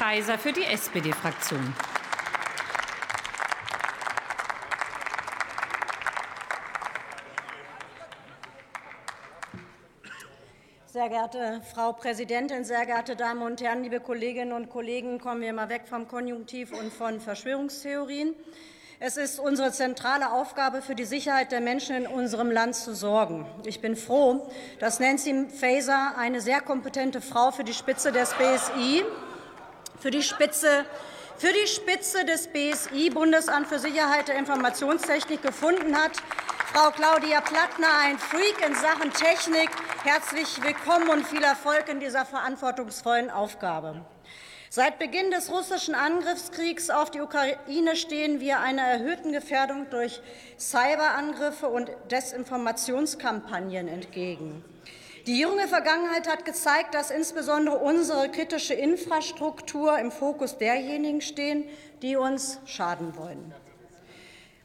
Kaiser 0.00 0.38
für 0.38 0.50
die 0.50 0.64
SPD-Fraktion. 0.64 1.74
Sehr 10.86 11.10
geehrte 11.10 11.60
Frau 11.74 11.92
Präsidentin, 11.92 12.64
sehr 12.64 12.86
geehrte 12.86 13.14
Damen 13.14 13.42
und 13.42 13.60
Herren, 13.60 13.82
liebe 13.82 14.00
Kolleginnen 14.00 14.54
und 14.54 14.70
Kollegen, 14.70 15.20
kommen 15.20 15.42
wir 15.42 15.52
mal 15.52 15.68
weg 15.68 15.82
vom 15.86 16.08
Konjunktiv 16.08 16.72
und 16.72 16.90
von 16.90 17.20
Verschwörungstheorien. 17.20 18.34
Es 19.00 19.18
ist 19.18 19.38
unsere 19.38 19.70
zentrale 19.70 20.32
Aufgabe, 20.32 20.80
für 20.80 20.94
die 20.94 21.04
Sicherheit 21.04 21.52
der 21.52 21.60
Menschen 21.60 21.94
in 21.94 22.06
unserem 22.06 22.50
Land 22.50 22.74
zu 22.74 22.94
sorgen. 22.94 23.44
Ich 23.66 23.82
bin 23.82 23.96
froh, 23.96 24.48
dass 24.78 24.98
Nancy 24.98 25.48
Faeser 25.50 26.14
eine 26.16 26.40
sehr 26.40 26.62
kompetente 26.62 27.20
Frau 27.20 27.50
für 27.50 27.64
die 27.64 27.74
Spitze 27.74 28.12
des 28.12 28.32
BSI, 28.32 29.04
für 30.00 30.10
die 30.10 30.22
Spitze 30.22 30.84
für 31.36 31.54
die 31.54 31.66
Spitze 31.66 32.26
des 32.26 32.48
BSI, 32.48 33.08
Bundesamt 33.08 33.66
für 33.66 33.78
Sicherheit 33.78 34.28
der 34.28 34.36
Informationstechnik, 34.36 35.40
gefunden 35.40 35.96
hat. 35.96 36.12
Frau 36.70 36.90
Claudia 36.90 37.40
Plattner, 37.40 37.88
ein 38.02 38.18
Freak 38.18 38.56
in 38.66 38.74
Sachen 38.74 39.10
Technik. 39.10 39.70
Herzlich 40.04 40.62
willkommen 40.62 41.08
und 41.08 41.26
viel 41.26 41.42
Erfolg 41.42 41.88
in 41.88 41.98
dieser 41.98 42.26
verantwortungsvollen 42.26 43.30
Aufgabe. 43.30 44.04
Seit 44.68 44.98
Beginn 44.98 45.30
des 45.30 45.50
russischen 45.50 45.94
Angriffskriegs 45.94 46.90
auf 46.90 47.10
die 47.10 47.22
Ukraine 47.22 47.96
stehen 47.96 48.40
wir 48.40 48.60
einer 48.60 48.82
erhöhten 48.82 49.32
Gefährdung 49.32 49.88
durch 49.88 50.20
Cyberangriffe 50.58 51.68
und 51.68 51.90
Desinformationskampagnen 52.10 53.88
entgegen. 53.88 54.62
Die 55.26 55.38
junge 55.38 55.68
Vergangenheit 55.68 56.28
hat 56.28 56.44
gezeigt, 56.44 56.94
dass 56.94 57.10
insbesondere 57.10 57.78
unsere 57.78 58.30
kritische 58.30 58.74
Infrastruktur 58.74 59.98
im 59.98 60.10
Fokus 60.10 60.56
derjenigen 60.56 61.20
stehen, 61.20 61.64
die 62.00 62.16
uns 62.16 62.58
schaden 62.64 63.16
wollen. 63.16 63.54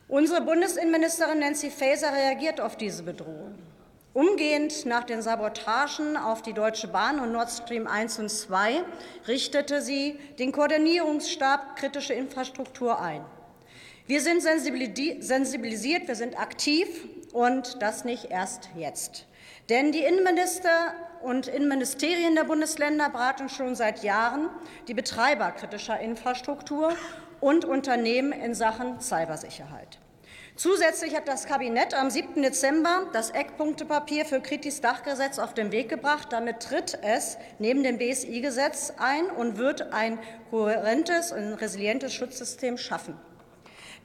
Unsere 0.07 0.41
Bundesinnenministerin 0.41 1.39
Nancy 1.39 1.69
Faeser 1.69 2.13
reagiert 2.13 2.61
auf 2.61 2.77
diese 2.77 3.03
Bedrohung. 3.03 3.55
Umgehend 4.13 4.85
nach 4.85 5.03
den 5.03 5.21
Sabotagen 5.21 6.15
auf 6.15 6.41
die 6.41 6.53
Deutsche 6.53 6.87
Bahn 6.87 7.19
und 7.19 7.33
Nord 7.33 7.51
Stream 7.51 7.85
1 7.85 8.19
und 8.19 8.29
2 8.29 8.81
richtete 9.27 9.81
sie 9.81 10.17
den 10.39 10.53
Koordinierungsstab 10.53 11.75
kritische 11.75 12.13
Infrastruktur 12.13 13.01
ein. 13.01 13.25
Wir 14.07 14.21
sind 14.21 14.41
sensibilisiert, 14.41 16.07
wir 16.07 16.15
sind 16.15 16.39
aktiv 16.39 16.87
und 17.33 17.81
das 17.81 18.05
nicht 18.05 18.31
erst 18.31 18.69
jetzt. 18.77 19.25
Denn 19.69 19.91
die 19.91 20.03
Innenminister 20.03 20.93
und 21.21 21.47
Innenministerien 21.47 22.35
der 22.35 22.43
Bundesländer 22.43 23.09
beraten 23.09 23.49
schon 23.49 23.75
seit 23.75 24.03
Jahren 24.03 24.49
die 24.87 24.93
Betreiber 24.93 25.51
kritischer 25.51 25.99
Infrastruktur 25.99 26.93
und 27.41 27.65
Unternehmen 27.65 28.31
in 28.31 28.53
Sachen 28.53 29.01
Cybersicherheit. 29.01 29.99
Zusätzlich 30.55 31.15
hat 31.15 31.27
das 31.27 31.47
Kabinett 31.47 31.93
am 31.93 32.09
7. 32.09 32.41
Dezember 32.41 33.07
das 33.11 33.31
Eckpunktepapier 33.31 34.25
für 34.25 34.39
Kritis 34.39 34.79
Dachgesetz 34.79 35.37
auf 35.37 35.53
den 35.53 35.71
Weg 35.71 35.89
gebracht. 35.89 36.27
Damit 36.31 36.61
tritt 36.61 36.97
es 37.01 37.37
neben 37.59 37.83
dem 37.83 37.97
BSI-Gesetz 37.97 38.93
ein 38.97 39.25
und 39.31 39.57
wird 39.57 39.93
ein 39.93 40.17
kohärentes 40.51 41.33
und 41.33 41.55
resilientes 41.55 42.13
Schutzsystem 42.13 42.77
schaffen. 42.77 43.19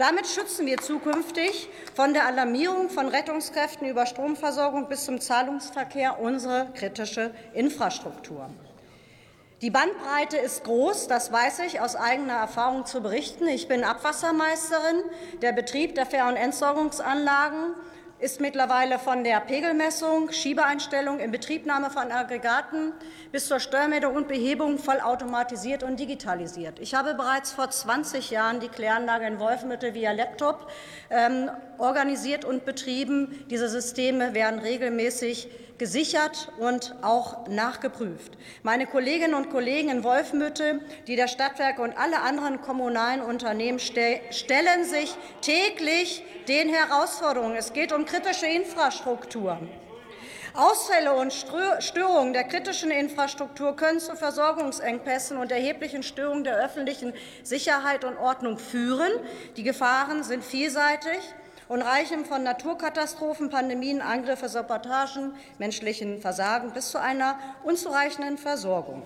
Damit 0.00 0.26
schützen 0.26 0.64
wir 0.64 0.78
zukünftig 0.78 1.68
von 1.94 2.14
der 2.14 2.24
Alarmierung 2.24 2.88
von 2.88 3.06
Rettungskräften 3.06 3.86
über 3.86 4.06
Stromversorgung 4.06 4.88
bis 4.88 5.04
zum 5.04 5.20
Zahlungsverkehr 5.20 6.18
unsere 6.20 6.68
kritische 6.72 7.34
Infrastruktur. 7.52 8.48
Die 9.60 9.68
Bandbreite 9.68 10.38
ist 10.38 10.64
groß, 10.64 11.06
das 11.06 11.30
weiß 11.30 11.58
ich 11.66 11.82
aus 11.82 11.96
eigener 11.96 12.32
Erfahrung 12.32 12.86
zu 12.86 13.02
berichten. 13.02 13.46
Ich 13.46 13.68
bin 13.68 13.84
Abwassermeisterin. 13.84 15.02
Der 15.42 15.52
Betrieb 15.52 15.94
der 15.96 16.06
Fähr- 16.06 16.28
und 16.28 16.36
Entsorgungsanlagen 16.36 17.74
ist 18.20 18.40
mittlerweile 18.40 18.98
von 18.98 19.24
der 19.24 19.40
Pegelmessung, 19.40 20.30
Schiebeeinstellung, 20.30 21.20
Inbetriebnahme 21.20 21.90
von 21.90 22.12
Aggregaten 22.12 22.92
bis 23.32 23.46
zur 23.46 23.60
Steuermeldung 23.60 24.14
und 24.14 24.28
Behebung 24.28 24.78
vollautomatisiert 24.78 25.82
und 25.82 25.98
digitalisiert. 25.98 26.78
Ich 26.80 26.94
habe 26.94 27.14
bereits 27.14 27.52
vor 27.52 27.70
20 27.70 28.30
Jahren 28.30 28.60
die 28.60 28.68
Kläranlage 28.68 29.26
in 29.26 29.40
Wolfenbüttel 29.40 29.94
via 29.94 30.12
Laptop 30.12 30.70
ähm, 31.08 31.50
organisiert 31.78 32.44
und 32.44 32.66
betrieben. 32.66 33.46
Diese 33.48 33.68
Systeme 33.68 34.34
werden 34.34 34.60
regelmäßig 34.60 35.48
gesichert 35.80 36.52
und 36.58 36.94
auch 37.00 37.48
nachgeprüft. 37.48 38.34
Meine 38.62 38.86
Kolleginnen 38.86 39.32
und 39.32 39.48
Kollegen 39.48 39.88
in 39.88 40.04
Wolfenbüttel, 40.04 40.82
die 41.06 41.16
der 41.16 41.26
Stadtwerke 41.26 41.80
und 41.80 41.96
alle 41.96 42.20
anderen 42.20 42.60
kommunalen 42.60 43.22
Unternehmen 43.22 43.78
stellen 43.78 44.84
sich 44.84 45.16
täglich 45.40 46.22
den 46.48 46.68
Herausforderungen. 46.68 47.56
Es 47.56 47.72
geht 47.72 47.92
um 47.92 48.04
kritische 48.04 48.46
Infrastruktur. 48.46 49.58
Ausfälle 50.52 51.14
und 51.14 51.32
Störungen 51.32 52.34
der 52.34 52.44
kritischen 52.44 52.90
Infrastruktur 52.90 53.74
können 53.74 54.00
zu 54.00 54.16
Versorgungsengpässen 54.16 55.38
und 55.38 55.50
erheblichen 55.50 56.02
Störungen 56.02 56.44
der 56.44 56.56
öffentlichen 56.56 57.14
Sicherheit 57.42 58.04
und 58.04 58.18
Ordnung 58.18 58.58
führen. 58.58 59.12
Die 59.56 59.62
Gefahren 59.62 60.24
sind 60.24 60.44
vielseitig 60.44 61.20
und 61.70 61.82
reichen 61.82 62.24
von 62.24 62.42
Naturkatastrophen, 62.42 63.48
Pandemien, 63.48 64.02
Angriffe, 64.02 64.48
Sabotagen, 64.48 65.34
menschlichen 65.58 66.20
Versagen 66.20 66.72
bis 66.72 66.90
zu 66.90 67.00
einer 67.00 67.38
unzureichenden 67.62 68.38
Versorgung. 68.38 69.04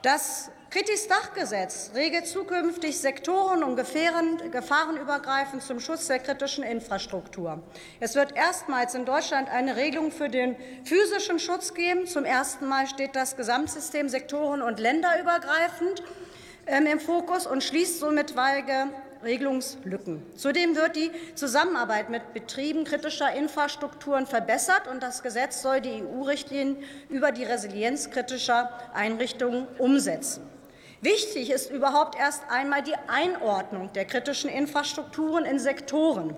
Das 0.00 0.50
Kritis-Dachgesetz 0.70 1.90
regelt 1.94 2.26
zukünftig 2.26 2.98
sektoren- 2.98 3.62
und 3.62 3.76
gefahrenübergreifend 3.76 5.62
zum 5.62 5.78
Schutz 5.78 6.06
der 6.06 6.18
kritischen 6.18 6.64
Infrastruktur. 6.64 7.60
Es 8.00 8.14
wird 8.14 8.34
erstmals 8.34 8.94
in 8.94 9.04
Deutschland 9.04 9.50
eine 9.50 9.76
Regelung 9.76 10.12
für 10.12 10.30
den 10.30 10.56
physischen 10.82 11.38
Schutz 11.38 11.74
geben. 11.74 12.06
Zum 12.06 12.24
ersten 12.24 12.66
Mal 12.66 12.86
steht 12.86 13.14
das 13.14 13.36
Gesamtsystem 13.36 14.08
sektoren- 14.08 14.62
und 14.62 14.80
länderübergreifend 14.80 16.02
ähm, 16.66 16.86
im 16.86 17.00
Fokus 17.00 17.46
und 17.46 17.62
schließt 17.62 18.00
somit 18.00 18.34
weige 18.34 18.88
Regelungslücken. 19.26 20.22
Zudem 20.36 20.74
wird 20.76 20.96
die 20.96 21.10
Zusammenarbeit 21.34 22.08
mit 22.08 22.32
Betrieben 22.32 22.84
kritischer 22.84 23.32
Infrastrukturen 23.34 24.26
verbessert, 24.26 24.88
und 24.88 25.02
das 25.02 25.22
Gesetz 25.22 25.60
soll 25.60 25.80
die 25.80 26.02
EU-Richtlinien 26.02 26.78
über 27.10 27.32
die 27.32 27.44
Resilienz 27.44 28.10
kritischer 28.10 28.70
Einrichtungen 28.94 29.66
umsetzen. 29.78 30.48
Wichtig 31.02 31.50
ist 31.50 31.70
überhaupt 31.70 32.18
erst 32.18 32.42
einmal 32.48 32.82
die 32.82 32.96
Einordnung 33.06 33.92
der 33.92 34.06
kritischen 34.06 34.48
Infrastrukturen 34.48 35.44
in 35.44 35.58
Sektoren. 35.58 36.34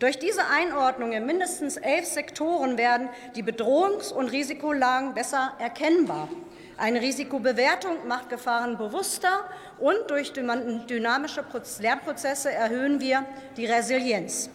Durch 0.00 0.18
diese 0.18 0.48
Einordnung 0.48 1.12
in 1.12 1.24
mindestens 1.24 1.76
elf 1.76 2.06
Sektoren 2.06 2.76
werden 2.76 3.08
die 3.36 3.44
Bedrohungs- 3.44 4.12
und 4.12 4.32
Risikolagen 4.32 5.14
besser 5.14 5.52
erkennbar. 5.60 6.28
Eine 6.76 7.00
Risikobewertung 7.00 8.06
macht 8.08 8.28
Gefahren 8.28 8.78
bewusster, 8.78 9.44
und 9.78 10.10
durch 10.10 10.32
dynamische 10.32 11.44
Lernprozesse 11.80 12.52
erhöhen 12.52 13.00
wir 13.00 13.24
die 13.56 13.66
Resilienz. 13.66 14.48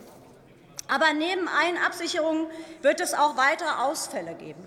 Aber 0.87 1.13
neben 1.13 1.47
allen 1.49 1.77
Absicherungen 1.85 2.47
wird 2.81 3.01
es 3.01 3.13
auch 3.13 3.35
weitere 3.35 3.69
Ausfälle 3.81 4.35
geben. 4.35 4.63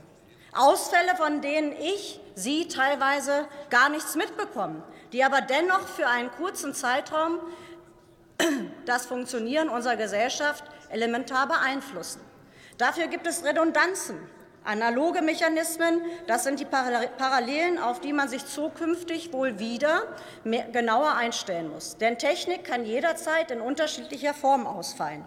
Ausfälle, 0.53 1.17
von 1.17 1.41
denen 1.41 1.73
ich, 1.73 2.21
Sie 2.35 2.69
teilweise 2.69 3.47
gar 3.69 3.89
nichts 3.89 4.17
mitbekommen, 4.17 4.83
die 5.13 5.25
aber 5.25 5.41
dennoch 5.41 5.87
für 5.89 6.07
einen 6.07 6.31
kurzen 6.31 6.75
Zeitraum 6.75 7.39
das 8.87 9.07
Funktionieren 9.07 9.69
unserer 9.69 9.97
Gesellschaft 9.97 10.65
elementar 10.91 11.47
beeinflussen. 11.47 12.21
Dafür 12.79 13.09
gibt 13.09 13.27
es 13.27 13.45
Redundanzen, 13.45 14.19
Analoge 14.65 15.23
Mechanismen, 15.23 16.03
das 16.27 16.45
sind 16.45 16.61
die 16.61 16.67
Parallelen, 16.67 17.79
auf 17.79 18.01
die 18.01 18.13
man 18.13 18.29
sich 18.29 18.45
zukünftig 18.47 19.33
wohl 19.33 19.59
wieder 19.59 20.03
genauer 20.45 21.15
einstellen 21.15 21.71
muss. 21.71 21.97
Denn 21.97 22.19
Technik 22.19 22.65
kann 22.65 22.85
jederzeit 22.85 23.51
in 23.51 23.61
unterschiedlicher 23.61 24.35
Form 24.35 24.67
ausfallen. 24.67 25.25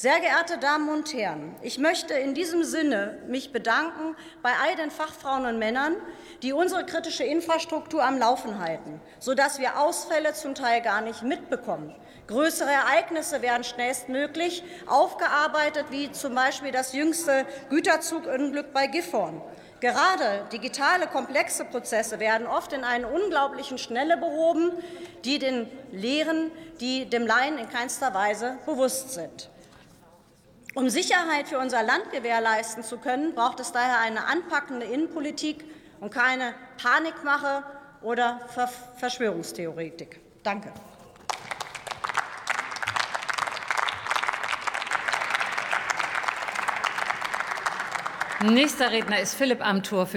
Sehr 0.00 0.20
geehrte 0.20 0.58
Damen 0.58 0.90
und 0.90 1.12
Herren, 1.12 1.56
ich 1.60 1.76
möchte 1.76 2.14
in 2.14 2.32
diesem 2.32 2.62
Sinne 2.62 3.18
mich 3.26 3.50
bedanken 3.50 4.14
bei 4.42 4.52
all 4.62 4.76
den 4.76 4.92
Fachfrauen 4.92 5.44
und 5.44 5.58
Männern, 5.58 5.96
die 6.40 6.52
unsere 6.52 6.86
kritische 6.86 7.24
Infrastruktur 7.24 8.04
am 8.04 8.16
Laufen 8.16 8.60
halten, 8.60 9.00
sodass 9.18 9.58
wir 9.58 9.80
Ausfälle 9.80 10.34
zum 10.34 10.54
Teil 10.54 10.82
gar 10.82 11.00
nicht 11.00 11.24
mitbekommen. 11.24 11.92
Größere 12.28 12.70
Ereignisse 12.70 13.42
werden 13.42 13.64
schnellstmöglich 13.64 14.62
aufgearbeitet, 14.86 15.86
wie 15.90 16.12
zum 16.12 16.32
Beispiel 16.32 16.70
das 16.70 16.92
jüngste 16.92 17.44
Güterzugunglück 17.68 18.72
bei 18.72 18.86
Gifhorn. 18.86 19.42
Gerade 19.80 20.46
digitale, 20.52 21.08
komplexe 21.08 21.64
Prozesse 21.64 22.20
werden 22.20 22.46
oft 22.46 22.72
in 22.72 22.84
einer 22.84 23.12
unglaublichen 23.12 23.78
Schnelle 23.78 24.16
behoben, 24.16 24.70
die 25.24 25.40
den 25.40 25.68
Lehren, 25.90 26.52
die 26.78 27.06
dem 27.06 27.26
Laien 27.26 27.58
in 27.58 27.68
keinster 27.68 28.14
Weise 28.14 28.58
bewusst 28.64 29.10
sind. 29.10 29.50
Um 30.78 30.88
Sicherheit 30.90 31.48
für 31.48 31.58
unser 31.58 31.82
Land 31.82 32.12
gewährleisten 32.12 32.84
zu 32.84 32.98
können, 32.98 33.34
braucht 33.34 33.58
es 33.58 33.72
daher 33.72 33.98
eine 33.98 34.26
anpackende 34.26 34.86
Innenpolitik 34.86 35.64
und 35.98 36.14
keine 36.14 36.54
Panikmache 36.80 37.64
oder 38.00 38.38
Verschwörungstheoretik. 38.96 40.20
Danke. 40.44 40.72
Nächster 48.40 48.92
Redner 48.92 49.18
ist 49.18 49.34
Philipp 49.34 49.60
Amthor 49.60 50.06
für 50.06 50.12
die 50.12 50.16